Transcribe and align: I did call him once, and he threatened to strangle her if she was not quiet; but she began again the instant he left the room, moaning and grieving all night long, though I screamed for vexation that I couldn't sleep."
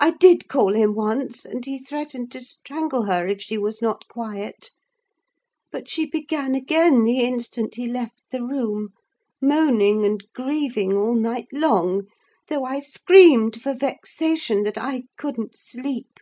I 0.00 0.12
did 0.12 0.48
call 0.48 0.72
him 0.72 0.94
once, 0.94 1.44
and 1.44 1.62
he 1.62 1.78
threatened 1.78 2.32
to 2.32 2.40
strangle 2.40 3.02
her 3.02 3.26
if 3.26 3.42
she 3.42 3.58
was 3.58 3.82
not 3.82 4.08
quiet; 4.08 4.70
but 5.70 5.90
she 5.90 6.06
began 6.06 6.54
again 6.54 7.04
the 7.04 7.18
instant 7.18 7.74
he 7.74 7.86
left 7.86 8.22
the 8.30 8.42
room, 8.42 8.94
moaning 9.42 10.06
and 10.06 10.24
grieving 10.32 10.94
all 10.94 11.14
night 11.14 11.48
long, 11.52 12.06
though 12.48 12.64
I 12.64 12.80
screamed 12.80 13.60
for 13.60 13.74
vexation 13.74 14.62
that 14.62 14.78
I 14.78 15.02
couldn't 15.18 15.58
sleep." 15.58 16.18